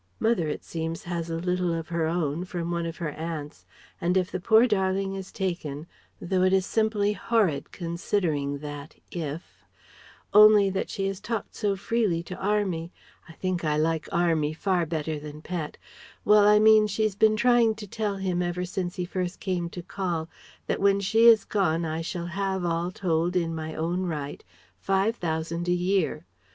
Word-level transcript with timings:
Mother, 0.19 0.47
it 0.49 0.63
seems, 0.63 1.03
has 1.03 1.29
a 1.29 1.35
little 1.37 1.71
of 1.71 1.89
her 1.89 2.07
own, 2.07 2.43
from 2.43 2.71
one 2.71 2.87
of 2.87 2.97
her 2.97 3.11
aunts, 3.11 3.67
and 4.01 4.17
if 4.17 4.31
the 4.31 4.39
poor 4.39 4.65
darling 4.65 5.13
is 5.13 5.31
taken 5.31 5.85
though 6.19 6.41
it 6.41 6.53
is 6.53 6.65
simply 6.65 7.13
horrid 7.13 7.71
considering 7.71 8.57
that 8.65 8.95
if 9.11 9.63
only 10.33 10.71
that 10.71 10.89
she 10.89 11.05
has 11.05 11.19
talked 11.19 11.53
so 11.53 11.75
freely 11.75 12.23
to 12.23 12.35
Army 12.37 12.91
I 13.29 13.33
think 13.33 13.63
I 13.63 13.77
like 13.77 14.09
'Army' 14.11 14.53
far 14.53 14.87
better 14.87 15.19
than 15.19 15.43
'Pet' 15.43 15.77
Well 16.25 16.47
I 16.47 16.57
mean 16.57 16.87
she's 16.87 17.13
been 17.13 17.35
trying 17.37 17.75
to 17.75 17.85
tell 17.85 18.15
him 18.15 18.41
ever 18.41 18.65
since 18.65 18.95
he 18.95 19.05
first 19.05 19.39
came 19.39 19.69
to 19.69 19.83
call 19.83 20.29
that 20.65 20.81
when 20.81 20.99
she 20.99 21.27
is 21.27 21.45
gone 21.45 21.85
I 21.85 22.01
shall 22.01 22.25
have, 22.25 22.65
all 22.65 22.89
told, 22.89 23.35
in 23.35 23.53
my 23.53 23.75
own 23.75 24.07
right, 24.07 24.43
Five 24.79 25.17
thousand 25.17 25.67
a 25.69 25.73
year. 25.73 26.25